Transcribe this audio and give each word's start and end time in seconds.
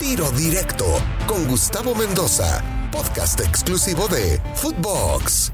Tiro 0.00 0.30
Directo 0.32 0.84
con 1.26 1.46
Gustavo 1.46 1.94
Mendoza, 1.94 2.62
podcast 2.90 3.40
exclusivo 3.40 4.08
de 4.08 4.40
Footbox. 4.54 5.52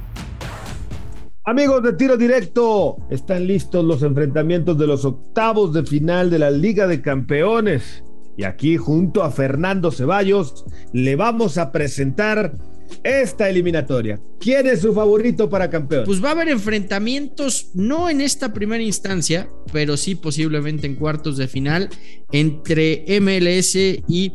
Amigos 1.44 1.82
de 1.82 1.92
Tiro 1.92 2.16
Directo, 2.16 2.96
están 3.10 3.46
listos 3.46 3.84
los 3.84 4.02
enfrentamientos 4.02 4.78
de 4.78 4.86
los 4.86 5.04
octavos 5.04 5.74
de 5.74 5.84
final 5.84 6.30
de 6.30 6.38
la 6.38 6.50
Liga 6.50 6.86
de 6.86 7.02
Campeones. 7.02 8.02
Y 8.36 8.44
aquí 8.44 8.78
junto 8.78 9.22
a 9.22 9.30
Fernando 9.30 9.90
Ceballos 9.90 10.64
le 10.92 11.16
vamos 11.16 11.58
a 11.58 11.70
presentar 11.70 12.56
esta 13.02 13.48
eliminatoria. 13.48 14.20
¿Quién 14.38 14.66
es 14.66 14.80
su 14.80 14.92
favorito 14.92 15.48
para 15.48 15.70
campeón? 15.70 16.04
Pues 16.04 16.22
va 16.22 16.28
a 16.28 16.32
haber 16.32 16.48
enfrentamientos, 16.48 17.70
no 17.74 18.08
en 18.10 18.20
esta 18.20 18.52
primera 18.52 18.82
instancia, 18.82 19.48
pero 19.72 19.96
sí 19.96 20.14
posiblemente 20.14 20.86
en 20.86 20.96
cuartos 20.96 21.36
de 21.36 21.48
final 21.48 21.88
entre 22.32 23.04
MLS 23.20 23.74
y 23.76 24.32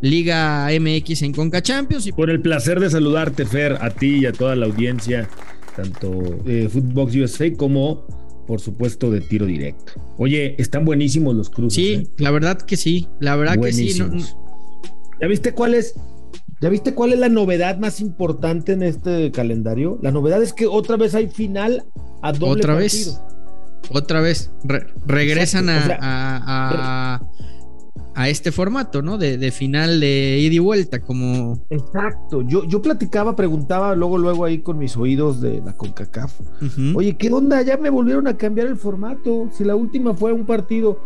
Liga 0.00 0.68
MX 0.68 1.22
en 1.22 1.32
Conca 1.32 1.62
Champions. 1.62 2.06
Y 2.06 2.12
Por 2.12 2.30
el 2.30 2.40
placer 2.40 2.78
de 2.78 2.90
saludarte, 2.90 3.46
Fer, 3.46 3.78
a 3.80 3.90
ti 3.90 4.18
y 4.18 4.26
a 4.26 4.32
toda 4.32 4.54
la 4.54 4.66
audiencia, 4.66 5.28
tanto 5.74 6.10
de 6.44 6.68
Footbox 6.68 7.16
USA 7.16 7.52
como, 7.54 8.06
por 8.46 8.60
supuesto, 8.60 9.10
de 9.10 9.22
tiro 9.22 9.46
directo. 9.46 9.94
Oye, 10.18 10.56
están 10.58 10.84
buenísimos 10.84 11.34
los 11.34 11.48
cruces. 11.48 11.74
Sí, 11.74 11.92
¿eh? 11.94 12.06
la 12.18 12.30
verdad 12.30 12.60
que 12.60 12.76
sí, 12.76 13.08
la 13.20 13.34
verdad 13.36 13.58
que 13.58 13.72
sí. 13.72 13.98
no-. 13.98 14.18
¿Ya 15.20 15.26
viste 15.26 15.52
cuál 15.52 15.74
es? 15.74 15.94
¿Ya 16.64 16.70
viste 16.70 16.94
cuál 16.94 17.12
es 17.12 17.18
la 17.18 17.28
novedad 17.28 17.76
más 17.78 18.00
importante 18.00 18.72
en 18.72 18.82
este 18.82 19.30
calendario? 19.32 19.98
La 20.00 20.10
novedad 20.10 20.42
es 20.42 20.54
que 20.54 20.66
otra 20.66 20.96
vez 20.96 21.14
hay 21.14 21.28
final 21.28 21.84
a 22.22 22.32
doble 22.32 22.62
otra 22.62 22.72
partido. 22.76 23.12
vez, 23.12 23.20
otra 23.90 24.20
vez, 24.22 24.50
re- 24.64 24.86
regresan 25.06 25.68
a, 25.68 25.76
o 25.78 25.82
sea, 25.82 25.98
a- 26.00 27.16
a- 27.16 27.20
a 28.14 28.28
este 28.30 28.50
formato, 28.50 29.02
¿no? 29.02 29.18
De, 29.18 29.36
de 29.36 29.50
final 29.52 30.00
de 30.00 30.38
ida 30.40 30.54
y 30.54 30.58
vuelta, 30.58 31.00
como... 31.02 31.60
Exacto. 31.68 32.40
Yo, 32.40 32.64
yo 32.64 32.80
platicaba, 32.80 33.36
preguntaba 33.36 33.94
luego, 33.94 34.16
luego 34.16 34.46
ahí 34.46 34.60
con 34.60 34.78
mis 34.78 34.96
oídos 34.96 35.42
de 35.42 35.60
la 35.60 35.76
CONCACAF. 35.76 36.32
Oye, 36.94 37.14
¿qué 37.18 37.30
onda? 37.30 37.60
Ya 37.60 37.76
me 37.76 37.90
volvieron 37.90 38.26
a 38.26 38.38
cambiar 38.38 38.68
el 38.68 38.76
formato. 38.78 39.50
Si 39.52 39.64
la 39.64 39.76
última 39.76 40.14
fue 40.14 40.32
un 40.32 40.46
partido. 40.46 40.98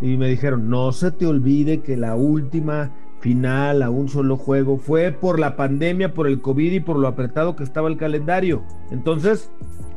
Y 0.00 0.16
me 0.16 0.28
dijeron, 0.30 0.70
no 0.70 0.92
se 0.92 1.10
te 1.10 1.26
olvide 1.26 1.82
que 1.82 1.98
la 1.98 2.16
última 2.16 2.90
final 3.24 3.82
a 3.82 3.88
un 3.88 4.10
solo 4.10 4.36
juego 4.36 4.76
fue 4.76 5.10
por 5.10 5.40
la 5.40 5.56
pandemia, 5.56 6.12
por 6.12 6.26
el 6.26 6.42
COVID 6.42 6.72
y 6.72 6.80
por 6.80 6.98
lo 6.98 7.08
apretado 7.08 7.56
que 7.56 7.64
estaba 7.64 7.88
el 7.88 7.96
calendario. 7.96 8.62
Entonces, 8.90 9.48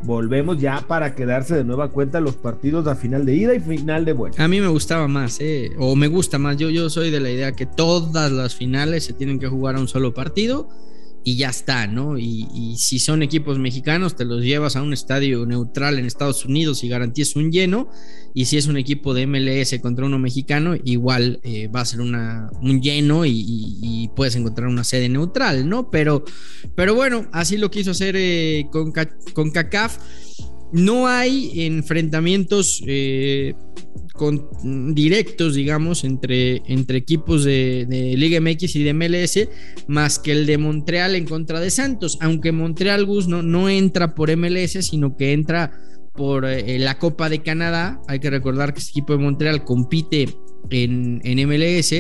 volvemos 0.04 0.62
ya 0.62 0.86
para 0.88 1.14
quedarse 1.14 1.54
de 1.54 1.66
nueva 1.66 1.90
cuenta 1.90 2.22
los 2.22 2.38
partidos 2.38 2.88
a 2.88 2.96
final 2.96 3.26
de 3.26 3.36
ida 3.36 3.54
y 3.54 3.60
final 3.60 4.06
de 4.06 4.14
vuelta. 4.14 4.42
A 4.42 4.48
mí 4.48 4.62
me 4.62 4.70
gustaba 4.70 5.10
más, 5.10 5.42
¿eh? 5.42 5.72
o 5.78 5.98
me 5.98 6.08
gusta 6.08 6.40
más. 6.40 6.56
Yo, 6.56 6.70
yo 6.70 6.90
soy 6.90 7.12
de 7.12 7.20
la 7.20 7.30
idea 7.30 7.52
que 7.52 7.66
todas 7.66 8.32
las 8.32 8.56
finales 8.56 9.04
se 9.04 9.12
tienen 9.12 9.40
que 9.40 9.48
jugar 9.50 9.76
a 9.76 9.82
un 9.82 9.90
solo 9.90 10.14
partido 10.14 10.70
y 11.28 11.36
ya 11.36 11.50
está, 11.50 11.88
¿no? 11.88 12.18
Y, 12.18 12.78
si 12.78 13.00
son 13.00 13.22
equipos 13.22 13.60
mexicanos, 13.60 14.16
te 14.16 14.24
los 14.24 14.42
llevas 14.46 14.78
a 14.78 14.82
un 14.82 14.94
estadio 14.94 15.46
neutral 15.46 16.00
en 16.00 16.06
Estados 16.06 16.46
Unidos 16.46 16.86
y 16.86 16.88
garantizas 16.88 17.36
un 17.36 17.52
lleno. 17.52 17.90
Y 18.34 18.46
si 18.46 18.56
es 18.56 18.68
un 18.68 18.78
equipo 18.78 19.14
de 19.14 19.28
MLS 19.28 19.78
contra 19.82 20.06
uno 20.06 20.20
mexicano, 20.20 20.78
igual 20.86 21.42
eh, 21.44 21.68
va 21.68 21.82
a 21.82 21.86
ser 21.86 22.00
un 22.00 22.82
lleno 22.82 23.26
y, 23.26 24.10
puedes 24.16 24.38
encontrar 24.38 24.70
una 24.70 24.86
sede 24.86 25.10
neutral, 25.10 25.68
¿no? 25.68 25.92
Pero, 25.92 26.24
pero 26.76 26.96
bueno, 26.96 27.28
así 27.34 27.58
lo 27.58 27.70
quiso 27.70 27.92
hacer 27.92 28.16
eh, 28.18 28.68
con, 28.72 28.94
Ca- 28.94 29.18
con 29.34 29.52
CACAF. 29.52 29.98
No 30.72 31.08
hay 31.08 31.66
enfrentamientos 31.66 32.82
eh, 32.88 33.54
con, 34.18 34.50
directos, 34.94 35.56
digamos, 35.56 36.04
entre, 36.04 36.62
entre 36.66 36.98
equipos 36.98 37.46
de, 37.46 37.86
de 37.88 38.18
Liga 38.18 38.42
MX 38.42 38.76
y 38.76 38.84
de 38.84 38.94
MLS, 38.94 39.48
más 39.88 40.20
que 40.20 40.34
el 40.34 40.46
de 40.46 40.58
Montreal 40.58 41.16
en 41.16 41.26
contra 41.26 41.60
de 41.60 41.72
Santos, 41.72 42.18
aunque 42.20 42.52
Montreal 42.52 43.06
Gus 43.06 43.28
no, 43.28 43.42
no 43.44 43.70
entra 43.70 44.16
por 44.16 44.36
MLS, 44.36 44.86
sino 44.86 45.16
que 45.16 45.32
entra 45.32 45.72
por 46.14 46.46
eh, 46.46 46.80
la 46.80 46.98
Copa 46.98 47.30
de 47.30 47.42
Canadá. 47.42 48.02
Hay 48.08 48.20
que 48.20 48.30
recordar 48.30 48.74
que 48.74 48.80
este 48.80 48.92
equipo 48.92 49.14
de 49.14 49.20
Montreal 49.20 49.64
compite 49.64 50.28
en, 50.70 51.22
en 51.24 51.48
MLS 51.48 51.94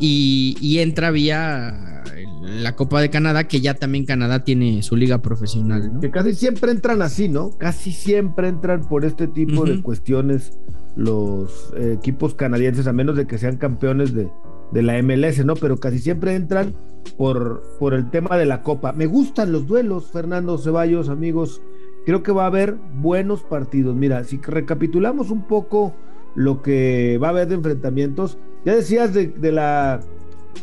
y, 0.00 0.56
y 0.60 0.78
entra 0.80 1.10
vía 1.10 2.02
la 2.42 2.76
Copa 2.76 3.00
de 3.00 3.10
Canadá, 3.10 3.48
que 3.48 3.60
ya 3.60 3.74
también 3.74 4.04
Canadá 4.04 4.44
tiene 4.44 4.82
su 4.82 4.96
liga 4.96 5.22
profesional, 5.22 5.92
¿no? 5.92 6.00
Que 6.00 6.10
casi 6.10 6.34
siempre 6.34 6.70
entran 6.70 7.02
así, 7.02 7.28
¿no? 7.28 7.50
Casi 7.58 7.92
siempre 7.92 8.48
entran 8.48 8.88
por 8.88 9.04
este 9.04 9.26
tipo 9.26 9.64
de 9.64 9.82
cuestiones 9.82 10.52
los 10.96 11.72
equipos 11.76 12.34
canadienses, 12.34 12.86
a 12.86 12.92
menos 12.92 13.16
de 13.16 13.26
que 13.26 13.38
sean 13.38 13.58
campeones 13.58 14.14
de, 14.14 14.30
de 14.72 14.82
la 14.82 15.00
MLS, 15.02 15.44
¿no? 15.44 15.54
Pero 15.54 15.78
casi 15.78 15.98
siempre 15.98 16.34
entran 16.34 16.74
por, 17.16 17.62
por 17.78 17.94
el 17.94 18.10
tema 18.10 18.36
de 18.36 18.46
la 18.46 18.62
Copa. 18.62 18.92
Me 18.92 19.06
gustan 19.06 19.52
los 19.52 19.66
duelos, 19.66 20.10
Fernando 20.10 20.58
Ceballos, 20.58 21.08
amigos. 21.08 21.60
Creo 22.04 22.22
que 22.22 22.32
va 22.32 22.44
a 22.44 22.48
haber 22.48 22.76
buenos 22.94 23.42
partidos. 23.42 23.94
Mira, 23.94 24.24
si 24.24 24.38
recapitulamos 24.38 25.30
un 25.30 25.46
poco 25.46 25.94
lo 26.34 26.62
que 26.62 27.18
va 27.22 27.28
a 27.28 27.30
haber 27.30 27.48
de 27.48 27.56
enfrentamientos, 27.56 28.38
ya 28.64 28.74
decías 28.74 29.12
de, 29.12 29.28
de 29.28 29.52
la 29.52 30.00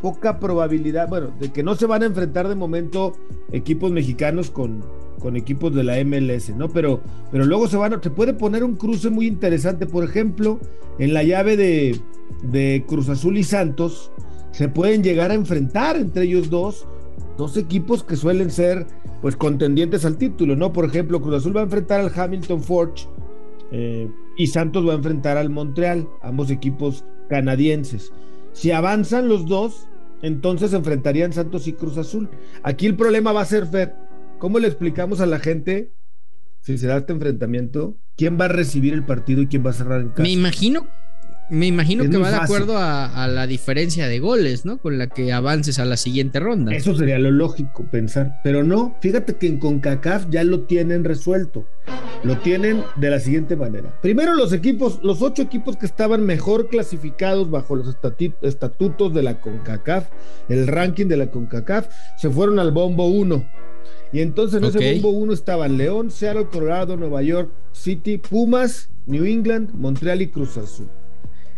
poca 0.01 0.39
probabilidad, 0.39 1.07
bueno, 1.09 1.31
de 1.39 1.51
que 1.51 1.63
no 1.63 1.75
se 1.75 1.85
van 1.85 2.03
a 2.03 2.07
enfrentar 2.07 2.47
de 2.47 2.55
momento 2.55 3.13
equipos 3.51 3.91
mexicanos 3.91 4.49
con, 4.49 4.83
con 5.23 5.37
equipos 5.37 5.73
de 5.73 5.85
la 5.85 6.03
MLS, 6.03 6.49
¿no? 6.55 6.67
Pero, 6.67 6.99
pero 7.31 7.45
luego 7.45 7.67
se 7.67 7.77
van, 7.77 7.93
a- 7.93 8.01
se 8.01 8.09
puede 8.11 8.33
poner 8.33 8.63
un 8.63 8.75
cruce 8.75 9.09
muy 9.09 9.25
interesante, 9.25 9.87
por 9.87 10.03
ejemplo, 10.03 10.59
en 10.99 11.13
la 11.13 11.23
llave 11.23 11.55
de, 11.57 12.83
Cruz 12.87 13.07
Azul 13.07 13.37
y 13.37 13.43
Santos, 13.43 14.11
se 14.51 14.67
pueden 14.67 15.01
llegar 15.01 15.31
a 15.31 15.35
enfrentar 15.35 15.95
entre 15.95 16.25
ellos 16.25 16.49
dos, 16.49 16.85
dos 17.37 17.55
equipos 17.55 18.03
que 18.03 18.17
suelen 18.17 18.51
ser, 18.51 18.85
pues, 19.21 19.37
contendientes 19.37 20.03
al 20.03 20.17
título, 20.17 20.57
¿no? 20.57 20.73
Por 20.73 20.83
ejemplo, 20.85 21.21
Cruz 21.21 21.35
Azul 21.35 21.55
va 21.55 21.61
a 21.61 21.63
enfrentar 21.63 22.01
al 22.01 22.11
Hamilton 22.13 22.61
Forge 22.61 23.07
eh, 23.71 24.09
y 24.37 24.47
Santos 24.47 24.85
va 24.85 24.91
a 24.91 24.97
enfrentar 24.97 25.37
al 25.37 25.49
Montreal, 25.49 26.05
ambos 26.21 26.51
equipos 26.51 27.05
canadienses. 27.29 28.11
Si 28.51 28.71
avanzan 28.71 29.29
los 29.29 29.45
dos, 29.45 29.87
entonces 30.21 30.73
enfrentarían 30.73 31.33
Santos 31.33 31.67
y 31.67 31.73
Cruz 31.73 31.97
Azul. 31.97 32.29
Aquí 32.61 32.85
el 32.85 32.95
problema 32.95 33.31
va 33.31 33.41
a 33.41 33.45
ser, 33.45 33.67
Fer, 33.67 33.95
¿cómo 34.43 34.59
le 34.59 34.67
explicamos 34.67 35.21
a 35.21 35.25
la 35.25 35.39
gente, 35.39 35.93
si 36.59 36.77
se 36.77 36.87
da 36.87 36.97
este 36.97 37.13
enfrentamiento, 37.13 37.95
quién 38.17 38.37
va 38.37 38.45
a 38.45 38.49
recibir 38.49 38.93
el 38.93 39.05
partido 39.05 39.41
y 39.41 39.47
quién 39.47 39.65
va 39.65 39.69
a 39.69 39.73
cerrar 39.73 40.01
en 40.01 40.09
casa? 40.09 40.21
Me 40.21 40.31
imagino, 40.31 40.85
me 41.49 41.67
imagino 41.67 42.03
Es 42.03 42.09
que 42.09 42.17
va 42.17 42.29
de 42.29 42.35
fácil. 42.39 42.55
acuerdo 42.57 42.77
a, 42.77 43.23
a 43.23 43.29
la 43.29 43.47
diferencia 43.47 44.09
de 44.09 44.19
goles, 44.19 44.65
¿no? 44.65 44.79
Con 44.79 44.97
la 44.97 45.07
que 45.07 45.31
avances 45.31 45.79
a 45.79 45.85
la 45.85 45.95
siguiente 45.95 46.41
ronda. 46.41 46.75
Eso 46.75 46.93
sería 46.93 47.19
lo 47.19 47.31
lógico 47.31 47.85
pensar, 47.89 48.41
pero 48.43 48.65
no, 48.65 48.97
fíjate 48.99 49.37
que 49.37 49.47
en 49.47 49.59
CONCACAF 49.59 50.29
ya 50.29 50.43
lo 50.43 50.63
tienen 50.63 51.05
resuelto. 51.05 51.65
Lo 52.25 52.37
tienen 52.39 52.83
de 52.97 53.09
la 53.11 53.21
siguiente 53.21 53.55
manera. 53.55 53.97
Primero 54.01 54.35
los 54.35 54.51
equipos, 54.51 54.99
los 55.03 55.21
ocho 55.21 55.41
equipos 55.41 55.77
que 55.77 55.85
estaban 55.85 56.25
mejor 56.25 56.67
clasificados 56.67 57.49
bajo 57.49 57.77
los 57.77 57.95
estatutos 58.41 59.13
de 59.13 59.23
la 59.23 59.39
CONCACAF, 59.39 60.09
el 60.49 60.67
ranking 60.67 61.05
de 61.05 61.15
la 61.15 61.27
CONCACAF, 61.27 61.87
se 62.17 62.29
fueron 62.29 62.59
al 62.59 62.71
bombo 62.73 63.07
1. 63.07 63.63
Y 64.11 64.21
entonces 64.21 64.59
en 64.61 64.65
Ok. 64.65 64.75
ese 64.75 64.93
bombo 65.01 65.09
1 65.19 65.33
estaban 65.33 65.77
León, 65.77 66.11
Seattle, 66.11 66.47
Colorado, 66.51 66.97
Nueva 66.97 67.21
York 67.23 67.49
City, 67.71 68.17
Pumas, 68.17 68.89
New 69.05 69.25
England, 69.25 69.71
Montreal 69.73 70.21
y 70.21 70.27
Cruz 70.27 70.57
Azul. 70.57 70.87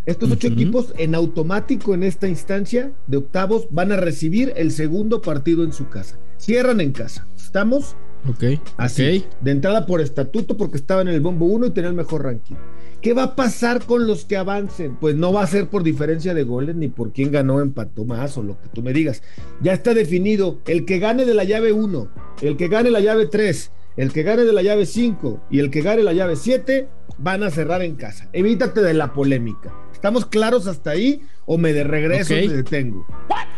Estos 0.06 0.32
ocho 0.32 0.48
equipos 0.48 0.94
en 1.00 1.16
automático 1.16 1.94
en 1.96 2.04
esta 2.04 2.28
instancia 2.28 2.92
de 3.08 3.18
octavos 3.18 3.68
van 3.72 3.92
a 3.92 3.98
recibir 3.98 4.54
el 4.56 4.72
segundo 4.72 5.22
partido 5.22 5.64
en 5.64 5.74
su 5.74 5.90
casa. 5.90 6.18
Cierran 6.38 6.80
en 6.80 6.92
casa. 6.92 7.28
¿Estamos? 7.36 7.96
Ok, 8.30 8.60
Así. 8.78 9.26
De 9.42 9.52
entrada 9.52 9.86
por 9.86 10.02
estatuto 10.02 10.58
porque 10.58 10.78
estaban 10.78 11.08
en 11.08 11.16
el 11.16 11.22
bombo 11.22 11.46
1 11.46 11.68
y 11.68 11.70
tenían 11.72 11.92
el 11.94 11.98
mejor 11.98 12.24
ranking. 12.24 12.56
¿Qué 13.06 13.14
va 13.14 13.22
a 13.22 13.36
pasar 13.36 13.86
con 13.86 14.08
los 14.08 14.26
que 14.26 14.36
avancen? 14.36 14.96
Pues 14.96 15.14
no 15.16 15.32
va 15.32 15.44
a 15.44 15.48
ser 15.48 15.68
por 15.70 15.84
diferencia 15.84 16.34
de 16.34 16.42
goles 16.42 16.76
ni 16.76 16.88
por 16.88 17.14
quién 17.14 17.32
ganó, 17.32 17.62
empató 17.62 18.04
más 18.04 18.36
o 18.36 18.42
lo 18.42 18.60
que 18.60 18.68
tú 18.74 18.82
me 18.82 18.94
digas. 18.94 19.22
Ya 19.62 19.74
está 19.74 19.94
definido. 19.94 20.58
El 20.66 20.86
que 20.86 20.98
gane 20.98 21.24
de 21.24 21.36
la 21.36 21.44
llave 21.44 21.72
1, 21.72 22.08
el 22.42 22.58
que 22.58 22.68
gane 22.68 22.90
la 22.90 23.02
llave 23.02 23.28
3, 23.28 23.72
el 23.98 24.12
que 24.12 24.24
gane 24.24 24.44
de 24.44 24.54
la 24.54 24.64
llave 24.64 24.88
5 24.88 25.40
y 25.52 25.60
el 25.60 25.70
que 25.70 25.84
gane 25.84 26.02
la 26.02 26.14
llave 26.14 26.36
7 26.36 26.88
van 27.20 27.44
a 27.44 27.52
cerrar 27.52 27.84
en 27.84 27.96
casa. 27.96 28.28
Evítate 28.34 28.82
de 28.82 28.96
la 28.96 29.14
polémica. 29.14 29.72
¿Estamos 29.94 30.26
claros 30.26 30.66
hasta 30.66 30.90
ahí 30.90 31.22
o 31.46 31.60
me 31.60 31.74
de 31.74 31.84
regreso 31.84 32.34
Ok. 32.34 32.40
y 32.42 32.48
me 32.48 32.54
detengo? 32.56 33.06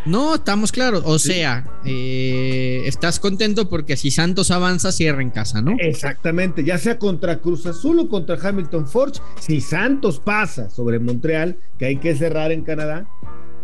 No, 0.05 0.35
estamos 0.35 0.71
claros. 0.71 1.03
O 1.05 1.19
sea, 1.19 1.65
eh, 1.85 2.83
estás 2.85 3.19
contento 3.19 3.67
porque 3.69 3.97
si 3.97 4.11
Santos 4.11 4.51
avanza, 4.51 4.91
cierra 4.91 5.21
en 5.21 5.29
casa, 5.29 5.61
¿no? 5.61 5.75
Exactamente, 5.79 6.63
ya 6.63 6.77
sea 6.77 6.97
contra 6.97 7.39
Cruz 7.39 7.65
Azul 7.65 7.99
o 7.99 8.09
contra 8.09 8.37
Hamilton 8.41 8.87
Forge, 8.87 9.19
si 9.39 9.59
Santos 9.61 10.19
pasa 10.19 10.69
sobre 10.69 10.99
Montreal, 10.99 11.57
que 11.77 11.85
hay 11.85 11.97
que 11.97 12.15
cerrar 12.15 12.51
en 12.51 12.63
Canadá, 12.63 13.07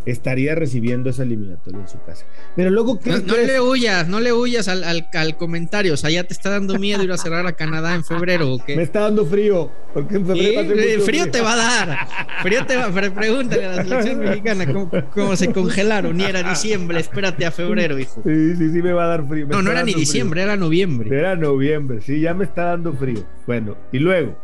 estaría 0.05 0.55
recibiendo 0.55 1.09
esa 1.09 1.23
eliminatoria 1.23 1.81
en 1.81 1.87
su 1.87 2.01
casa. 2.03 2.25
Pero 2.55 2.69
luego, 2.69 2.99
¿qué 2.99 3.09
no, 3.09 3.37
le 3.37 3.61
huyas, 3.61 4.07
no 4.07 4.19
le 4.19 4.33
huyas 4.33 4.67
al, 4.67 4.83
al, 4.83 5.37
comentario. 5.37 5.93
O 5.93 5.97
sea, 5.97 6.09
ya 6.09 6.23
te 6.23 6.33
está 6.33 6.49
dando 6.49 6.77
miedo 6.79 7.03
ir 7.03 7.11
a 7.11 7.17
cerrar 7.17 7.45
a 7.47 7.53
Canadá 7.53 7.95
en 7.95 8.03
febrero. 8.03 8.53
¿o 8.53 8.63
qué? 8.63 8.75
Me 8.75 8.83
está 8.83 9.01
dando 9.01 9.25
frío. 9.25 9.71
Porque 9.93 10.15
en 10.15 10.25
febrero 10.25 10.65
frío, 10.65 11.01
frío, 11.01 11.31
te 11.31 11.41
va 11.41 11.53
a 11.53 11.55
dar. 11.55 12.07
Frío 12.41 12.65
te 12.65 12.75
va 12.75 12.91
Pregúntale 12.91 13.65
a 13.65 13.75
la 13.75 13.83
selección 13.83 14.19
mexicana 14.19 14.65
cómo, 15.13 15.35
se 15.35 15.51
congelaron. 15.51 16.17
Ni 16.17 16.23
era 16.23 16.43
diciembre, 16.43 16.99
espérate 16.99 17.45
a 17.45 17.51
febrero, 17.51 17.99
hijo. 17.99 18.21
Sí, 18.25 18.55
sí, 18.55 18.71
sí, 18.71 18.81
me 18.81 18.93
va 18.93 19.05
a 19.05 19.07
dar 19.07 19.27
frío. 19.27 19.47
no, 19.47 19.61
no 19.61 19.71
era 19.71 19.83
ni 19.83 19.93
diciembre, 19.93 20.41
era 20.41 20.55
noviembre. 20.55 21.15
Era 21.17 21.35
noviembre, 21.35 22.01
sí, 22.01 22.19
ya 22.21 22.33
me 22.33 22.43
está 22.43 22.65
dando 22.65 22.93
frío. 22.93 23.23
Bueno, 23.45 23.77
y 23.91 23.99
luego. 23.99 24.37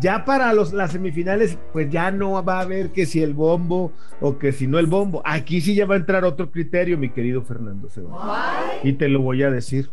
Ya 0.00 0.24
para 0.24 0.52
los, 0.52 0.72
las 0.72 0.92
semifinales, 0.92 1.56
pues 1.72 1.88
ya 1.88 2.10
no 2.10 2.44
va 2.44 2.58
a 2.58 2.62
haber 2.62 2.90
que 2.90 3.06
si 3.06 3.22
el 3.22 3.32
bombo 3.32 3.92
o 4.20 4.38
que 4.38 4.52
si 4.52 4.66
no 4.66 4.78
el 4.78 4.86
bombo. 4.86 5.22
Aquí 5.24 5.60
sí 5.60 5.74
ya 5.74 5.86
va 5.86 5.94
a 5.94 5.98
entrar 5.98 6.24
otro 6.24 6.50
criterio, 6.50 6.98
mi 6.98 7.10
querido 7.10 7.42
Fernando 7.42 7.88
Y 8.82 8.94
te 8.94 9.08
lo 9.08 9.20
voy 9.20 9.42
a 9.44 9.50
decir. 9.50 9.90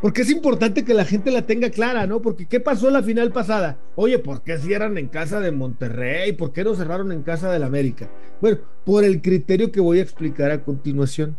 Porque 0.00 0.22
es 0.22 0.30
importante 0.30 0.84
que 0.84 0.94
la 0.94 1.04
gente 1.04 1.32
la 1.32 1.42
tenga 1.42 1.70
clara, 1.70 2.06
¿no? 2.06 2.22
Porque 2.22 2.46
¿qué 2.46 2.60
pasó 2.60 2.88
la 2.90 3.02
final 3.02 3.32
pasada? 3.32 3.78
Oye, 3.96 4.20
¿por 4.20 4.44
qué 4.44 4.58
cierran 4.58 4.96
en 4.96 5.08
casa 5.08 5.40
de 5.40 5.50
Monterrey? 5.50 6.32
¿Por 6.32 6.52
qué 6.52 6.62
no 6.62 6.76
cerraron 6.76 7.10
en 7.10 7.22
casa 7.22 7.50
del 7.50 7.64
América? 7.64 8.08
Bueno, 8.40 8.58
por 8.84 9.02
el 9.02 9.20
criterio 9.20 9.72
que 9.72 9.80
voy 9.80 9.98
a 9.98 10.02
explicar 10.02 10.52
a 10.52 10.62
continuación. 10.62 11.36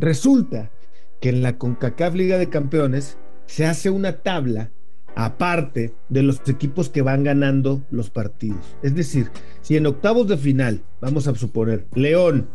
Resulta 0.00 0.70
que 1.20 1.30
en 1.30 1.40
la 1.42 1.56
CONCACAF 1.56 2.14
Liga 2.14 2.36
de 2.36 2.50
Campeones 2.50 3.16
se 3.46 3.64
hace 3.64 3.88
una 3.88 4.18
tabla 4.18 4.70
aparte 5.16 5.94
de 6.08 6.22
los 6.22 6.40
equipos 6.48 6.90
que 6.90 7.02
van 7.02 7.24
ganando 7.24 7.82
los 7.90 8.10
partidos. 8.10 8.76
Es 8.82 8.94
decir, 8.94 9.30
si 9.60 9.76
en 9.76 9.86
octavos 9.86 10.28
de 10.28 10.36
final, 10.36 10.82
vamos 11.00 11.28
a 11.28 11.34
suponer, 11.34 11.86
León 11.94 12.48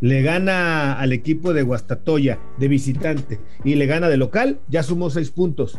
le 0.00 0.22
gana 0.22 0.94
al 0.94 1.12
equipo 1.12 1.52
de 1.52 1.62
Guastatoya 1.62 2.38
de 2.58 2.68
visitante 2.68 3.38
y 3.64 3.74
le 3.74 3.86
gana 3.86 4.08
de 4.08 4.16
local, 4.16 4.60
ya 4.68 4.82
sumó 4.82 5.10
seis 5.10 5.30
puntos. 5.30 5.78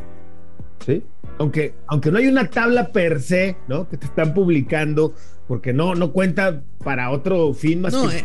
¿Sí? 0.86 1.04
Aunque, 1.38 1.74
aunque 1.88 2.12
no 2.12 2.18
hay 2.18 2.28
una 2.28 2.50
tabla 2.50 2.92
per 2.92 3.22
se, 3.22 3.56
¿no? 3.68 3.90
Que 3.90 3.98
te 3.98 4.06
están 4.06 4.34
publicando 4.34 5.14
porque 5.52 5.74
no, 5.74 5.96
no 5.96 6.14
cuenta 6.14 6.64
para 6.82 7.12
otro 7.12 7.54
fin 7.54 7.82
más. 7.82 7.92
No, 7.92 8.10
eh, 8.10 8.24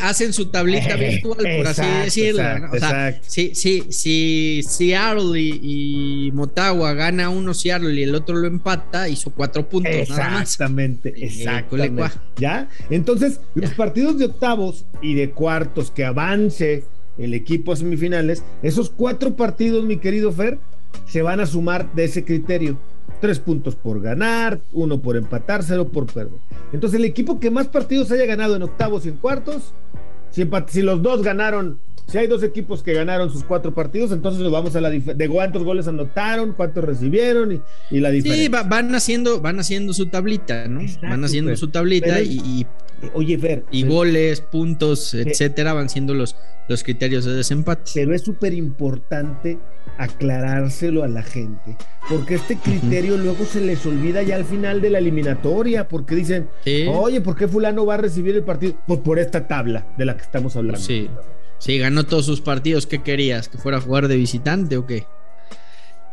hacen 0.00 0.32
su 0.32 0.46
tablita 0.46 0.96
virtual, 0.96 1.46
por 1.58 1.66
así 1.68 1.86
decirlo. 2.02 2.42
o 2.72 2.76
sea, 2.76 3.20
si, 3.22 3.54
si, 3.54 3.92
si 3.92 4.60
Seattle 4.66 5.40
y, 5.40 6.32
Motagua 6.34 6.94
gana 6.94 7.30
uno 7.30 7.54
Seattle 7.54 7.94
y 7.94 8.02
el 8.02 8.16
otro 8.16 8.34
lo 8.34 8.48
empata, 8.48 9.08
hizo 9.08 9.30
cuatro 9.30 9.68
puntos. 9.68 9.92
Exactamente, 9.92 11.12
nada 11.12 11.22
más. 11.22 11.32
exactamente. 11.32 12.18
¿Ya? 12.36 12.68
Entonces, 12.90 13.40
los 13.54 13.70
partidos 13.74 14.18
de 14.18 14.24
octavos 14.24 14.86
y 15.00 15.14
de 15.14 15.30
cuartos 15.30 15.92
que 15.92 16.04
avance 16.04 16.84
el 17.16 17.34
equipo 17.34 17.72
a 17.72 17.76
semifinales, 17.76 18.42
esos 18.62 18.90
cuatro 18.90 19.36
partidos, 19.36 19.84
mi 19.84 19.98
querido 19.98 20.32
Fer, 20.32 20.58
se 21.06 21.22
van 21.22 21.40
a 21.40 21.46
sumar 21.46 21.92
de 21.94 22.04
ese 22.04 22.24
criterio 22.24 22.78
tres 23.20 23.38
puntos 23.38 23.76
por 23.76 24.00
ganar, 24.00 24.60
uno 24.72 25.00
por 25.00 25.16
empatar, 25.16 25.62
cero 25.62 25.88
por 25.88 26.06
perder. 26.06 26.38
Entonces 26.72 26.98
el 26.98 27.04
equipo 27.04 27.38
que 27.38 27.50
más 27.50 27.68
partidos 27.68 28.10
haya 28.10 28.26
ganado 28.26 28.56
en 28.56 28.62
octavos 28.62 29.06
y 29.06 29.10
en 29.10 29.16
cuartos, 29.16 29.72
si, 30.30 30.48
si 30.68 30.82
los 30.82 31.02
dos 31.02 31.22
ganaron, 31.22 31.78
si 32.06 32.18
hay 32.18 32.26
dos 32.26 32.42
equipos 32.42 32.82
que 32.82 32.92
ganaron 32.94 33.30
sus 33.30 33.44
cuatro 33.44 33.74
partidos, 33.74 34.10
entonces 34.12 34.42
nos 34.42 34.50
vamos 34.50 34.74
a 34.74 34.80
la 34.80 34.90
de 34.90 35.28
cuántos 35.28 35.62
goles 35.62 35.86
anotaron, 35.86 36.54
cuántos 36.54 36.82
recibieron 36.84 37.62
y, 37.90 38.00
la 38.00 38.10
diferencia. 38.10 38.46
Sí, 38.46 38.68
van 38.68 38.94
haciendo, 38.94 39.40
van 39.40 39.60
haciendo 39.60 39.92
su 39.92 40.06
tablita, 40.06 40.66
¿no? 40.66 40.80
van 41.02 41.24
haciendo 41.24 41.54
su 41.56 41.68
tablita 41.68 42.20
y, 42.20 42.66
Oye, 43.14 43.38
Fer. 43.38 43.64
Y 43.70 43.84
goles, 43.84 44.42
puntos, 44.42 45.14
etcétera, 45.14 45.72
van 45.72 45.88
siendo 45.88 46.12
los, 46.12 46.36
los 46.68 46.82
criterios 46.84 47.24
de 47.24 47.32
desempate. 47.32 47.90
Pero 47.94 48.14
es 48.14 48.22
súper 48.22 48.52
importante 48.52 49.58
aclarárselo 50.00 51.04
a 51.04 51.08
la 51.08 51.22
gente, 51.22 51.76
porque 52.08 52.36
este 52.36 52.56
criterio 52.56 53.18
luego 53.18 53.44
se 53.44 53.60
les 53.60 53.84
olvida 53.84 54.22
ya 54.22 54.36
al 54.36 54.46
final 54.46 54.80
de 54.80 54.88
la 54.88 54.98
eliminatoria, 54.98 55.88
porque 55.88 56.14
dicen, 56.14 56.48
oye, 56.88 57.20
¿por 57.20 57.36
qué 57.36 57.46
fulano 57.46 57.84
va 57.84 57.94
a 57.94 57.98
recibir 57.98 58.34
el 58.34 58.42
partido? 58.42 58.74
Pues 58.86 59.00
por 59.00 59.18
esta 59.18 59.46
tabla 59.46 59.86
de 59.98 60.06
la 60.06 60.16
que 60.16 60.22
estamos 60.22 60.56
hablando. 60.56 60.80
Sí, 60.80 61.08
sí, 61.58 61.78
ganó 61.78 62.04
todos 62.04 62.24
sus 62.24 62.40
partidos, 62.40 62.86
¿qué 62.86 63.02
querías? 63.02 63.48
¿Que 63.48 63.58
fuera 63.58 63.76
a 63.76 63.80
jugar 63.82 64.08
de 64.08 64.16
visitante 64.16 64.78
o 64.78 64.86
qué? 64.86 65.04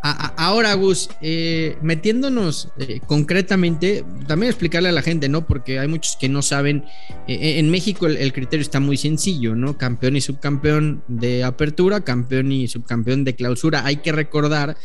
Ahora, 0.02 0.74
Gus, 0.76 1.10
eh, 1.22 1.78
metiéndonos 1.82 2.70
eh, 2.78 3.00
concretamente, 3.06 4.04
también 4.28 4.50
explicarle 4.50 4.90
a 4.90 4.92
la 4.92 5.02
gente, 5.02 5.30
¿no? 5.30 5.46
Porque 5.46 5.80
hay 5.80 5.88
muchos 5.88 6.18
que 6.18 6.30
no 6.30 6.42
saben. 6.42 6.86
Eh, 7.28 7.60
en 7.60 7.70
México 7.70 8.08
el, 8.08 8.34
criterio 8.34 8.62
está 8.62 8.80
muy 8.80 8.98
sencillo, 8.98 9.56
¿no? 9.56 9.78
Campeón 9.78 10.16
y 10.16 10.22
subcampeón 10.22 11.04
de 11.08 11.44
apertura, 11.44 12.02
campeón 12.02 12.52
y 12.52 12.68
subcampeón 12.68 13.24
de 13.24 13.36
clausura. 13.36 13.86
Hay 13.86 13.98
que 13.98 14.12
recordar 14.12 14.78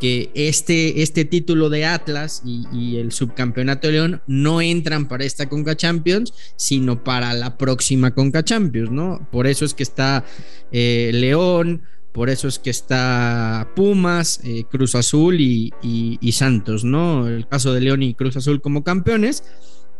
que 0.00 0.30
este, 0.34 1.02
este 1.02 1.24
título 1.24 1.70
de 1.70 1.84
Atlas 1.84 2.42
y, 2.44 2.96
el 2.98 3.10
subcampeonato 3.10 3.88
de 3.88 3.92
León 3.94 4.22
no 4.28 4.60
entran 4.60 5.08
para 5.08 5.24
esta 5.24 5.48
Conca 5.48 5.76
Champions, 5.76 6.32
sino 6.56 7.02
para 7.02 7.34
la 7.34 7.58
próxima 7.58 8.14
Conca 8.14 8.44
Champions, 8.44 8.90
¿no? 8.90 9.26
Por 9.32 9.46
eso 9.46 9.64
es 9.64 9.74
que 9.74 9.82
está 9.82 10.24
León 10.70 11.82
por 12.18 12.30
eso 12.30 12.48
es 12.48 12.58
que 12.58 12.70
está 12.70 13.70
Pumas, 13.76 14.40
eh, 14.42 14.64
Cruz 14.68 14.96
Azul 14.96 15.40
y, 15.40 16.32
Santos, 16.32 16.82
¿no? 16.82 17.28
El 17.28 17.46
caso 17.46 17.72
de 17.72 17.80
León 17.80 18.02
y 18.02 18.14
Cruz 18.14 18.36
Azul 18.36 18.60
como 18.60 18.82
campeones, 18.82 19.44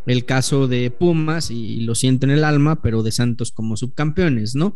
el 0.04 0.24
caso 0.24 0.66
de 0.66 0.90
Pumas, 0.90 1.52
y 1.52 1.82
lo 1.82 1.94
siento 1.94 2.26
en 2.26 2.32
el 2.32 2.42
alma, 2.42 2.82
pero 2.82 3.04
de 3.04 3.12
Santos 3.12 3.52
como 3.52 3.76
subcampeones, 3.76 4.56
¿no? 4.56 4.74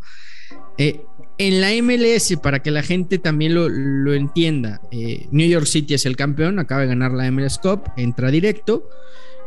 Eh, 0.78 1.00
en 1.36 1.60
la 1.60 1.72
MLS, 1.82 2.36
para 2.40 2.62
que 2.62 2.70
la 2.70 2.84
gente 2.84 3.18
también 3.18 3.56
lo, 3.56 4.14
entienda, 4.14 4.80
eh, 4.92 5.26
New 5.32 5.48
York 5.48 5.66
City 5.66 5.94
es 5.94 6.06
el 6.06 6.14
campeón, 6.14 6.60
acaba 6.60 6.82
de 6.82 6.86
ganar 6.86 7.10
la 7.10 7.28
MLS 7.32 7.58
Cup, 7.58 7.90
entra 7.96 8.30
directo. 8.30 8.88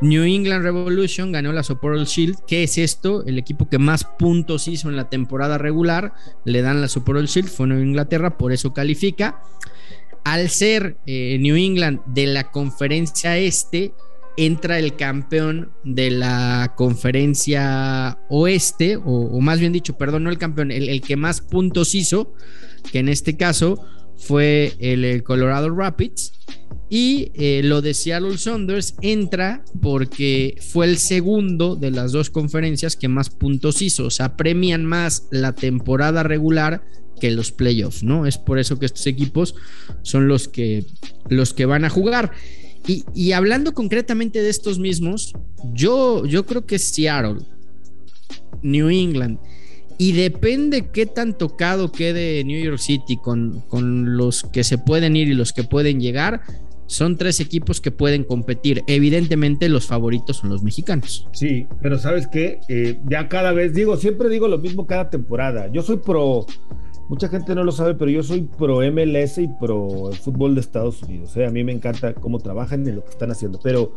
New 0.01 0.24
England 0.24 0.63
Revolution 0.63 1.31
ganó 1.31 1.53
la 1.53 1.63
Super 1.63 1.97
Shield. 2.03 2.38
¿Qué 2.45 2.63
es 2.63 2.77
esto? 2.77 3.25
El 3.25 3.38
equipo 3.38 3.69
que 3.69 3.80
más 3.80 4.03
puntos 4.03 4.68
hizo 4.68 4.89
en 4.89 4.95
la 4.95 5.09
temporada 5.09 5.57
regular. 5.57 6.13
Le 6.44 6.62
dan 6.62 6.81
la 6.81 6.88
Super 6.88 7.24
Shield. 7.25 7.47
Fue 7.47 7.68
Nueva 7.68 7.83
Inglaterra, 7.83 8.38
por 8.38 8.51
eso 8.51 8.74
califica. 8.74 9.42
Al 10.24 10.50
ser 10.50 10.97
eh, 11.06 11.38
New 11.39 11.56
England 11.56 12.01
de 12.07 12.25
la 12.27 12.51
conferencia 12.51 13.38
este, 13.38 13.94
entra 14.38 14.80
el 14.80 14.95
campeón 14.95 15.71
de 15.83 16.12
la 16.12 16.74
conferencia 16.75 18.18
oeste, 18.30 18.97
o, 18.97 19.39
más 19.39 19.59
bien 19.59 19.71
dicho, 19.71 19.97
perdón, 19.97 20.24
no 20.24 20.30
el 20.30 20.38
campeón, 20.38 20.71
el, 20.71 21.01
que 21.01 21.15
más 21.15 21.42
puntos 21.42 21.95
hizo, 21.95 22.33
que 22.92 23.00
en 23.00 23.09
este 23.09 23.38
caso 23.38 23.86
fue 24.18 24.74
el 24.80 25.24
Colorado 25.24 25.74
Rapids. 25.74 26.33
Y 26.90 27.32
eh, 27.34 27.62
lo 27.64 27.82
de 27.82 27.94
Seattle 27.94 28.38
Saunders 28.38 28.96
entra 29.02 29.64
porque 29.82 30.58
fue 30.70 30.86
el 30.86 30.98
segundo 30.98 31.76
de 31.76 31.90
las 31.90 32.12
dos 32.12 32.30
conferencias 32.30 32.96
que 32.96 33.08
más 33.08 33.30
puntos 33.30 33.82
hizo. 33.82 34.06
O 34.06 34.12
sea, 34.12 34.38
premian 34.38 34.86
más 34.86 35.28
la 35.31 35.54
temporada 35.54 36.21
regular 36.21 36.83
que 37.19 37.31
los 37.31 37.52
playoffs, 37.52 38.04
¿no? 38.04 38.26
Es 38.26 38.38
por 38.38 38.59
eso 38.59 38.78
que 38.78 38.86
estos 38.86 39.07
equipos 39.07 39.56
son 40.04 40.28
los 40.28 40.48
que, 40.48 40.86
los 41.30 41.54
que 41.54 41.66
van 41.66 41.86
a 41.86 41.90
jugar. 41.90 42.31
Y, 42.88 43.31
hablando 43.31 43.74
concretamente 43.74 44.44
de 44.44 44.50
estos 44.50 44.78
mismos, 44.78 45.33
yo, 45.74 46.24
yo 46.28 46.45
creo 46.45 46.68
que 46.68 46.78
Seattle, 46.78 47.44
New 48.62 48.90
England, 48.90 49.40
y 49.98 50.12
depende 50.12 50.92
qué 50.92 51.07
tan 51.07 51.36
tocado 51.36 51.92
quede 51.92 52.44
New 52.44 52.64
York 52.64 52.78
City 52.78 53.18
con, 53.18 53.62
con 53.69 54.18
los 54.18 54.44
que 54.44 54.64
se 54.64 54.78
pueden 54.78 55.16
ir 55.16 55.30
y 55.30 55.33
los 55.33 55.52
que 55.52 55.64
pueden 55.64 56.00
llegar, 56.00 56.42
son 56.87 57.18
tres 57.18 57.39
equipos 57.39 57.81
que 57.81 57.92
pueden 57.92 58.23
competir. 58.23 58.83
Evidentemente 58.87 59.69
los 59.69 59.87
favoritos 59.87 60.37
son 60.37 60.49
los 60.49 60.63
mexicanos. 60.63 61.27
Sí, 61.33 61.68
pero 61.81 61.97
sabes 61.97 62.27
qué, 62.27 62.59
eh, 62.69 62.99
ya 63.09 63.27
cada 63.27 63.51
vez 63.51 63.73
digo, 63.73 63.97
siempre 63.97 64.30
digo 64.30 64.47
lo 64.47 64.57
mismo 64.57 64.85
cada 64.85 65.09
temporada. 65.09 65.68
Yo 65.71 65.81
soy 65.81 65.97
pro, 65.97 66.45
mucha 67.09 67.27
gente 67.27 67.56
no 67.56 67.63
lo 67.63 67.71
sabe, 67.71 67.95
pero 67.95 68.11
yo 68.11 68.23
soy 68.23 68.42
pro 68.42 68.80
MLS 68.92 69.37
y 69.37 69.47
pro 69.47 70.09
el 70.09 70.18
fútbol 70.18 70.56
de 70.56 70.61
Estados 70.61 71.01
Unidos. 71.04 71.35
¿eh? 71.37 71.45
A 71.45 71.49
mí 71.49 71.63
me 71.63 71.71
encanta 71.71 72.13
cómo 72.13 72.39
trabajan 72.39 72.87
y 72.87 72.92
lo 72.92 73.04
que 73.04 73.11
están 73.11 73.31
haciendo, 73.31 73.59
pero 73.61 73.94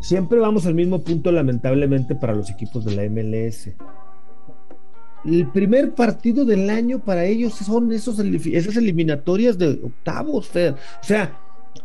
siempre 0.00 0.38
vamos 0.38 0.66
al 0.66 0.74
mismo 0.74 1.02
punto 1.02 1.30
lamentablemente 1.32 2.14
para 2.14 2.34
los 2.34 2.50
equipos 2.50 2.84
de 2.84 2.96
la 2.96 3.08
MLS. 3.08 3.70
El 5.24 5.50
primer 5.52 5.94
partido 5.94 6.44
del 6.44 6.68
año 6.68 6.98
para 6.98 7.24
ellos 7.24 7.54
son 7.54 7.92
esos, 7.92 8.18
esas 8.18 8.76
eliminatorias 8.76 9.56
de 9.56 9.80
octavos. 9.82 10.50
O 10.50 10.74
sea, 11.00 11.38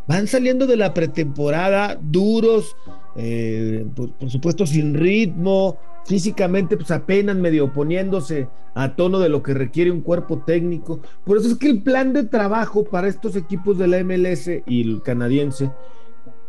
van 0.07 0.27
saliendo 0.27 0.67
de 0.67 0.77
la 0.77 0.93
pretemporada 0.93 1.99
duros, 2.01 2.75
eh, 3.15 3.85
por, 3.95 4.11
supuesto 4.29 4.65
sin 4.65 4.93
ritmo, 4.93 5.77
físicamente 6.05 6.77
pues 6.77 6.91
apenas 6.91 7.35
medio 7.35 7.65
oponiéndose 7.65 8.47
a 8.75 8.95
tono 8.95 9.19
de 9.19 9.29
lo 9.29 9.43
que 9.43 9.53
requiere 9.53 9.91
un 9.91 10.01
cuerpo 10.01 10.39
técnico. 10.39 11.01
Por 11.25 11.37
eso 11.37 11.49
es 11.49 11.55
que 11.57 11.69
el 11.69 11.81
plan 11.81 12.13
de 12.13 12.23
trabajo 12.23 12.85
para 12.85 13.07
estos 13.07 13.35
equipos 13.35 13.77
de 13.77 13.87
la 13.87 14.03
MLS 14.03 14.49
y 14.65 14.81
el 14.81 15.01
canadiense, 15.01 15.71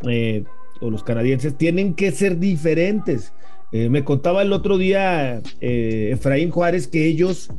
eh, 0.09 0.45
o 0.81 0.91
los 0.91 1.03
canadienses, 1.03 1.57
tienen 1.57 1.95
que 1.95 2.13
ser 2.13 2.39
diferentes. 2.39 3.33
Eh, 3.73 3.89
me 3.89 4.05
contaba 4.05 4.43
el 4.43 4.53
otro 4.53 4.79
día 4.79 5.41
Efraín 5.61 6.51
Juárez 6.51 6.89
que 6.89 7.07
ellos 7.07 7.51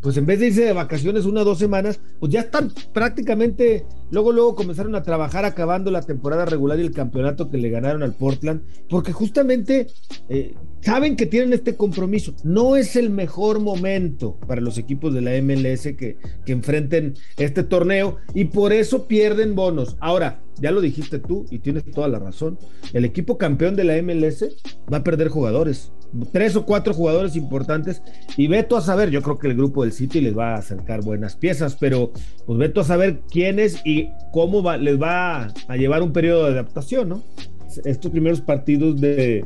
pues 0.00 0.16
en 0.16 0.26
vez 0.26 0.40
de 0.40 0.48
irse 0.48 0.64
de 0.64 0.72
vacaciones 0.72 1.24
una 1.24 1.42
o 1.42 1.44
dos 1.44 1.58
semanas, 1.58 2.00
pues 2.20 2.32
ya 2.32 2.40
están 2.40 2.72
prácticamente, 2.92 3.86
luego, 4.10 4.32
luego 4.32 4.54
comenzaron 4.54 4.94
a 4.94 5.02
trabajar 5.02 5.44
acabando 5.44 5.90
la 5.90 6.02
temporada 6.02 6.44
regular 6.44 6.78
y 6.78 6.82
el 6.82 6.92
campeonato 6.92 7.50
que 7.50 7.58
le 7.58 7.70
ganaron 7.70 8.02
al 8.02 8.14
Portland, 8.14 8.62
porque 8.88 9.12
justamente 9.12 9.88
eh, 10.28 10.54
saben 10.80 11.16
que 11.16 11.26
tienen 11.26 11.52
este 11.52 11.76
compromiso. 11.76 12.34
No 12.44 12.76
es 12.76 12.96
el 12.96 13.10
mejor 13.10 13.60
momento 13.60 14.38
para 14.46 14.60
los 14.60 14.78
equipos 14.78 15.12
de 15.12 15.22
la 15.22 15.32
MLS 15.42 15.82
que, 15.96 16.18
que 16.44 16.52
enfrenten 16.52 17.14
este 17.36 17.62
torneo 17.62 18.18
y 18.34 18.46
por 18.46 18.72
eso 18.72 19.06
pierden 19.06 19.54
bonos. 19.54 19.96
Ahora, 20.00 20.42
ya 20.58 20.70
lo 20.70 20.80
dijiste 20.80 21.18
tú 21.18 21.46
y 21.50 21.58
tienes 21.58 21.84
toda 21.84 22.08
la 22.08 22.18
razón, 22.18 22.58
el 22.92 23.04
equipo 23.04 23.38
campeón 23.38 23.76
de 23.76 23.84
la 23.84 24.00
MLS 24.02 24.44
va 24.92 24.98
a 24.98 25.04
perder 25.04 25.28
jugadores 25.28 25.92
tres 26.32 26.56
o 26.56 26.64
cuatro 26.64 26.94
jugadores 26.94 27.36
importantes 27.36 28.02
y 28.36 28.46
veto 28.46 28.76
a 28.76 28.80
saber, 28.80 29.10
yo 29.10 29.22
creo 29.22 29.38
que 29.38 29.48
el 29.48 29.56
grupo 29.56 29.82
del 29.82 29.92
City 29.92 30.20
les 30.20 30.36
va 30.36 30.54
a 30.54 30.58
acercar 30.58 31.02
buenas 31.02 31.36
piezas, 31.36 31.76
pero 31.78 32.12
pues 32.46 32.58
veto 32.58 32.80
a 32.80 32.84
saber 32.84 33.20
quiénes 33.30 33.80
y 33.84 34.10
cómo 34.32 34.62
va, 34.62 34.76
les 34.76 35.00
va 35.00 35.52
a 35.68 35.76
llevar 35.76 36.02
un 36.02 36.12
periodo 36.12 36.44
de 36.44 36.52
adaptación, 36.52 37.08
¿no? 37.08 37.22
Estos 37.84 38.10
primeros 38.10 38.40
partidos 38.40 39.00
de, 39.00 39.44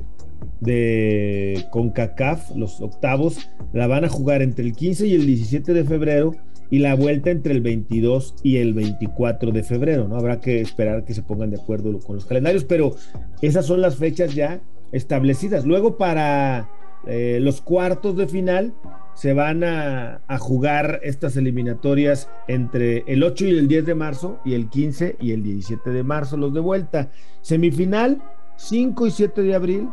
de 0.60 1.64
CONCACAF, 1.70 2.54
los 2.56 2.80
octavos, 2.80 3.50
la 3.72 3.86
van 3.86 4.04
a 4.04 4.08
jugar 4.08 4.42
entre 4.42 4.64
el 4.64 4.74
15 4.74 5.06
y 5.06 5.14
el 5.14 5.26
17 5.26 5.72
de 5.72 5.84
febrero 5.84 6.34
y 6.70 6.78
la 6.78 6.94
vuelta 6.94 7.30
entre 7.30 7.52
el 7.52 7.60
22 7.60 8.36
y 8.42 8.58
el 8.58 8.74
24 8.74 9.50
de 9.50 9.62
febrero, 9.62 10.06
¿no? 10.06 10.16
Habrá 10.16 10.40
que 10.40 10.60
esperar 10.60 11.04
que 11.04 11.14
se 11.14 11.22
pongan 11.22 11.50
de 11.50 11.60
acuerdo 11.60 11.98
con 11.98 12.14
los 12.14 12.24
calendarios, 12.24 12.64
pero 12.64 12.94
esas 13.42 13.66
son 13.66 13.80
las 13.80 13.96
fechas 13.96 14.34
ya 14.34 14.60
establecidas. 14.92 15.64
Luego 15.64 15.96
para 15.96 16.68
eh, 17.06 17.38
los 17.40 17.60
cuartos 17.60 18.16
de 18.16 18.26
final 18.26 18.74
se 19.14 19.32
van 19.32 19.64
a, 19.64 20.22
jugar 20.38 21.00
estas 21.02 21.36
eliminatorias 21.36 22.30
entre 22.48 23.04
el 23.06 23.22
8 23.22 23.46
y 23.46 23.58
el 23.58 23.68
10 23.68 23.86
de 23.86 23.94
marzo 23.94 24.40
y 24.44 24.54
el 24.54 24.68
15 24.68 25.16
y 25.20 25.32
el 25.32 25.42
17 25.42 25.90
de 25.90 26.02
marzo 26.02 26.36
los 26.36 26.54
de 26.54 26.60
vuelta. 26.60 27.10
Semifinal 27.42 28.22
5 28.56 29.06
y 29.06 29.10
7 29.10 29.42
de 29.42 29.54
abril 29.54 29.88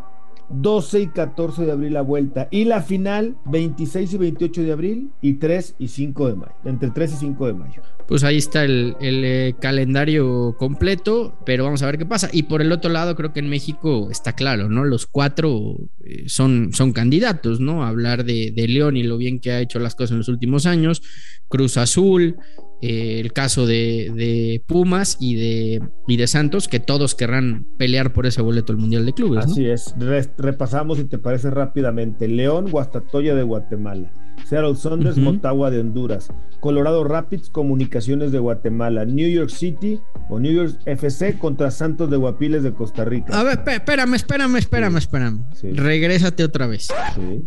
12 0.49 1.01
y 1.01 1.07
14 1.07 1.65
de 1.65 1.71
abril 1.71 1.93
la 1.93 2.01
vuelta. 2.01 2.47
Y 2.51 2.65
la 2.65 2.81
final, 2.81 3.35
26 3.45 4.13
y 4.13 4.17
28 4.17 4.63
de 4.63 4.71
abril 4.71 5.11
y 5.21 5.33
3 5.35 5.75
y 5.79 5.87
5 5.87 6.27
de 6.27 6.35
mayo. 6.35 6.55
Entre 6.65 6.89
3 6.89 7.13
y 7.13 7.15
5 7.17 7.47
de 7.47 7.53
mayo. 7.53 7.81
Pues 8.07 8.23
ahí 8.23 8.37
está 8.37 8.63
el, 8.63 8.95
eh, 9.01 9.55
calendario 9.59 10.55
completo, 10.57 11.37
pero 11.45 11.65
vamos 11.65 11.83
a 11.83 11.87
ver 11.87 11.97
qué 11.97 12.05
pasa. 12.05 12.29
Y 12.31 12.43
por 12.43 12.61
el 12.61 12.71
otro 12.71 12.89
lado, 12.89 13.15
creo 13.15 13.33
que 13.33 13.41
en 13.41 13.49
México 13.49 14.07
está 14.09 14.33
claro, 14.33 14.69
¿no? 14.69 14.85
Los 14.85 15.07
cuatro 15.07 15.75
eh, 16.05 16.23
son, 16.27 16.69
son 16.71 16.93
candidatos, 16.93 17.59
¿no? 17.59 17.83
hablar 17.83 18.23
de, 18.23 18.53
de 18.55 18.67
León 18.69 18.95
y 18.95 19.03
lo 19.03 19.17
bien 19.17 19.39
que 19.39 19.51
ha 19.51 19.59
hecho 19.59 19.79
las 19.79 19.95
cosas 19.95 20.11
en 20.11 20.17
los 20.19 20.29
últimos 20.29 20.65
años. 20.65 21.01
Cruz 21.49 21.75
Azul, 21.75 22.37
eh, 22.81 23.19
el 23.19 23.33
caso 23.33 23.65
de, 23.65 24.61
Pumas 24.67 25.17
y 25.19 25.35
de, 25.35 25.81
y 26.07 26.17
de 26.17 26.27
Santos, 26.27 26.67
que 26.67 26.79
todos 26.79 27.15
querrán 27.15 27.65
pelear 27.77 28.13
por 28.13 28.25
ese 28.25 28.41
boleto 28.41 28.71
al 28.71 28.77
Mundial 28.77 29.05
de 29.05 29.13
Clubes. 29.13 29.45
Así 29.45 29.65
es, 29.65 29.95
repasamos, 30.37 30.97
si 30.97 31.05
te 31.05 31.17
parece 31.17 31.49
rápidamente, 31.49 32.27
León, 32.27 32.69
Guastatoya 32.69 33.33
de 33.33 33.43
Guatemala, 33.43 34.11
Seattle 34.45 34.75
Saunders, 34.75 35.17
Motagua 35.17 35.71
de 35.71 35.79
Honduras, 35.79 36.29
Colorado 36.59 37.03
Rapids, 37.03 37.49
Comunicaciones 37.49 38.31
de 38.31 38.39
Guatemala, 38.39 39.05
New 39.05 39.29
York 39.29 39.49
City 39.49 39.99
o 40.29 40.39
New 40.39 40.51
York 40.51 40.79
FC 40.85 41.37
contra 41.37 41.71
Santos 41.71 42.09
de 42.09 42.17
Guapiles 42.17 42.63
de 42.63 42.73
Costa 42.73 43.05
Rica. 43.05 43.37
A 43.39 43.43
ver, 43.43 43.59
espérame, 43.67 44.15
espérame, 44.15 44.57
espérame, 44.57 44.97
espérame. 44.97 45.45
Regrésate 45.73 46.43
otra 46.43 46.67
vez. 46.67 46.87
Sí. 47.15 47.43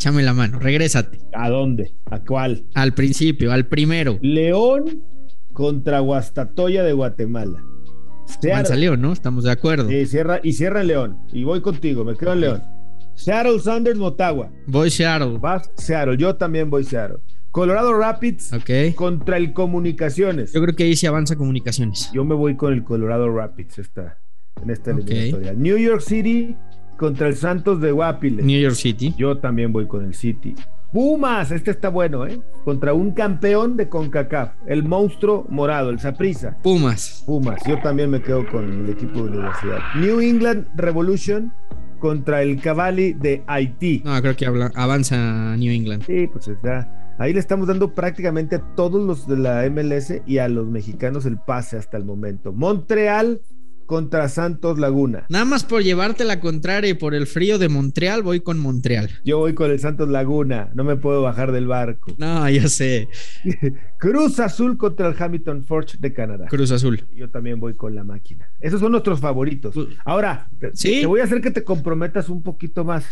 Échame 0.00 0.22
la 0.22 0.32
mano, 0.32 0.58
regrésate. 0.58 1.18
¿A 1.34 1.50
dónde? 1.50 1.92
¿A 2.06 2.20
cuál? 2.20 2.64
Al 2.72 2.94
principio, 2.94 3.52
al 3.52 3.66
primero. 3.66 4.18
León 4.22 5.04
contra 5.52 5.98
Guastatoya 5.98 6.82
de 6.82 6.94
Guatemala. 6.94 7.62
León, 8.74 9.02
¿no? 9.02 9.12
Estamos 9.12 9.44
de 9.44 9.50
acuerdo. 9.50 9.90
Sí, 9.90 10.06
cierra, 10.06 10.40
y 10.42 10.54
cierra 10.54 10.82
León. 10.84 11.18
Y 11.34 11.44
voy 11.44 11.60
contigo, 11.60 12.02
me 12.02 12.16
quedo 12.16 12.32
en 12.32 12.40
León. 12.40 12.62
Seattle 13.14 13.58
Sanders, 13.58 13.98
Motagua. 13.98 14.50
Voy 14.66 14.90
Seattle. 14.90 15.36
Vas 15.38 15.70
Seattle, 15.76 16.16
yo 16.16 16.34
también 16.34 16.70
voy 16.70 16.84
Seattle. 16.84 17.18
Colorado 17.50 17.92
Rapids 17.92 18.52
contra 18.94 19.36
el 19.36 19.52
Comunicaciones. 19.52 20.54
Yo 20.54 20.62
creo 20.62 20.74
que 20.74 20.84
ahí 20.84 20.96
se 20.96 21.08
avanza 21.08 21.36
Comunicaciones. 21.36 22.10
Yo 22.14 22.24
me 22.24 22.34
voy 22.34 22.56
con 22.56 22.72
el 22.72 22.84
Colorado 22.84 23.30
Rapids 23.30 23.78
esta, 23.78 24.16
en 24.62 24.70
esta 24.70 24.92
eliminatoria. 24.92 25.52
New 25.52 25.76
York 25.76 26.00
City 26.00 26.56
contra 27.00 27.28
el 27.28 27.34
Santos 27.34 27.80
de 27.80 27.92
Guapiles. 27.92 28.44
New 28.44 28.60
York 28.60 28.74
City. 28.74 29.14
Yo 29.16 29.38
también 29.38 29.72
voy 29.72 29.86
con 29.86 30.04
el 30.04 30.12
City. 30.12 30.54
Pumas, 30.92 31.50
este 31.50 31.70
está 31.70 31.88
bueno, 31.88 32.26
¿eh? 32.26 32.38
Contra 32.62 32.92
un 32.92 33.12
campeón 33.12 33.78
de 33.78 33.88
CONCACAF, 33.88 34.52
el 34.66 34.84
monstruo 34.84 35.46
morado, 35.48 35.88
el 35.88 35.98
Saprisa. 35.98 36.58
Pumas. 36.62 37.22
Pumas, 37.24 37.58
yo 37.66 37.80
también 37.80 38.10
me 38.10 38.20
quedo 38.20 38.46
con 38.50 38.84
el 38.84 38.90
equipo 38.90 39.22
de 39.22 39.30
universidad. 39.30 39.78
New 39.94 40.20
England 40.20 40.66
Revolution 40.76 41.50
contra 42.00 42.42
el 42.42 42.60
Cavalli 42.60 43.14
de 43.14 43.44
Haití. 43.46 44.02
No, 44.04 44.20
creo 44.20 44.36
que 44.36 44.44
avanza 44.74 45.56
New 45.56 45.72
England. 45.72 46.02
Sí, 46.04 46.26
pues 46.26 46.48
está. 46.48 47.14
Ahí 47.18 47.32
le 47.32 47.40
estamos 47.40 47.66
dando 47.66 47.94
prácticamente 47.94 48.56
a 48.56 48.74
todos 48.74 49.02
los 49.02 49.26
de 49.26 49.38
la 49.38 49.66
MLS 49.70 50.20
y 50.26 50.36
a 50.36 50.48
los 50.48 50.66
mexicanos 50.66 51.24
el 51.24 51.38
pase 51.38 51.78
hasta 51.78 51.96
el 51.96 52.04
momento. 52.04 52.52
Montreal 52.52 53.40
contra 53.90 54.28
Santos 54.28 54.78
Laguna. 54.78 55.26
Nada 55.30 55.44
más 55.44 55.64
por 55.64 55.82
llevarte 55.82 56.22
la 56.22 56.38
contraria 56.38 56.90
y 56.90 56.94
por 56.94 57.12
el 57.12 57.26
frío 57.26 57.58
de 57.58 57.68
Montreal, 57.68 58.22
voy 58.22 58.38
con 58.38 58.56
Montreal. 58.60 59.10
Yo 59.24 59.38
voy 59.38 59.52
con 59.52 59.68
el 59.72 59.80
Santos 59.80 60.08
Laguna, 60.08 60.70
no 60.74 60.84
me 60.84 60.94
puedo 60.94 61.22
bajar 61.22 61.50
del 61.50 61.66
barco. 61.66 62.14
No, 62.16 62.48
ya 62.48 62.68
sé. 62.68 63.08
Cruz 63.98 64.38
Azul 64.38 64.76
contra 64.76 65.08
el 65.08 65.16
Hamilton 65.18 65.64
Forge 65.64 65.98
de 65.98 66.12
Canadá. 66.12 66.46
Cruz 66.46 66.70
Azul. 66.70 67.04
Yo 67.16 67.30
también 67.30 67.58
voy 67.58 67.74
con 67.74 67.96
la 67.96 68.04
máquina. 68.04 68.48
Esos 68.60 68.78
son 68.78 68.92
nuestros 68.92 69.18
favoritos. 69.18 69.74
Pues, 69.74 69.88
Ahora, 70.04 70.48
¿Sí? 70.72 71.00
te 71.00 71.06
voy 71.06 71.18
a 71.18 71.24
hacer 71.24 71.40
que 71.40 71.50
te 71.50 71.64
comprometas 71.64 72.28
un 72.28 72.44
poquito 72.44 72.84
más. 72.84 73.06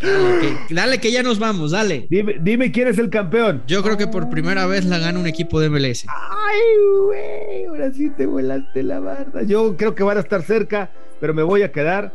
Dale 0.69 0.99
que 1.01 1.11
ya 1.11 1.23
nos 1.23 1.39
vamos, 1.39 1.71
dale. 1.71 2.07
Dime, 2.09 2.37
dime 2.41 2.71
quién 2.71 2.87
es 2.87 2.97
el 2.99 3.09
campeón. 3.09 3.63
Yo 3.67 3.83
creo 3.83 3.97
que 3.97 4.07
por 4.07 4.29
primera 4.29 4.65
vez 4.65 4.85
la 4.85 4.97
gana 4.97 5.19
un 5.19 5.27
equipo 5.27 5.59
de 5.59 5.69
MLS. 5.69 6.05
Ay, 6.07 6.59
güey, 7.05 7.65
ahora 7.65 7.91
sí 7.91 8.09
te 8.17 8.25
volaste 8.25 8.81
la 8.81 9.01
barda. 9.01 9.43
Yo 9.43 9.75
creo 9.75 9.93
que 9.93 10.03
van 10.03 10.15
a 10.15 10.21
estar 10.21 10.41
cerca 10.41 10.68
pero 11.19 11.33
me 11.33 11.43
voy 11.43 11.63
a 11.63 11.71
quedar 11.71 12.13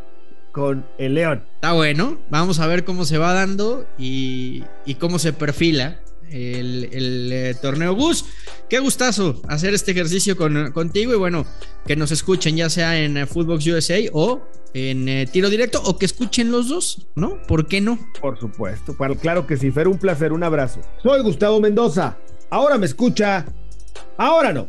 con 0.52 0.86
el 0.98 1.14
León. 1.14 1.42
Está 1.56 1.72
bueno, 1.72 2.18
vamos 2.30 2.60
a 2.60 2.66
ver 2.66 2.84
cómo 2.84 3.04
se 3.04 3.18
va 3.18 3.32
dando 3.32 3.86
y, 3.98 4.62
cómo 5.00 5.18
se 5.18 5.32
perfila 5.32 6.00
el, 6.30 6.88
eh, 7.32 7.54
torneo 7.60 7.94
Gus. 7.94 8.24
Qué 8.68 8.78
gustazo 8.78 9.42
hacer 9.48 9.74
este 9.74 9.90
ejercicio 9.90 10.36
contigo 10.72 11.12
y 11.12 11.16
bueno, 11.16 11.44
que 11.86 11.96
nos 11.96 12.12
escuchen 12.12 12.56
ya 12.56 12.70
sea 12.70 13.02
en 13.02 13.16
eh, 13.16 13.26
Footbox 13.26 13.66
USA 13.66 13.98
o 14.12 14.42
en 14.74 15.08
eh, 15.08 15.26
tiro 15.30 15.50
directo 15.50 15.82
o 15.84 15.98
que 15.98 16.06
escuchen 16.06 16.50
los 16.50 16.68
dos, 16.68 17.06
¿no? 17.14 17.42
¿Por 17.48 17.66
qué 17.66 17.80
no? 17.80 17.98
Por 18.20 18.38
supuesto, 18.38 18.96
claro 19.20 19.46
que 19.46 19.56
sí, 19.56 19.70
Fer, 19.70 19.88
un 19.88 19.98
placer, 19.98 20.32
un 20.32 20.44
abrazo. 20.44 20.80
Soy 21.02 21.20
Gustavo 21.22 21.60
Mendoza, 21.60 22.16
ahora 22.50 22.78
me 22.78 22.86
escucha, 22.86 23.44
ahora 24.16 24.52
no. 24.52 24.68